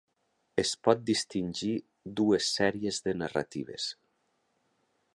Es 0.63 0.71
pot 0.87 1.03
distingir 1.09 1.75
dues 2.21 2.49
sèries 2.57 3.01
de 3.09 3.15
narratives. 3.23 3.89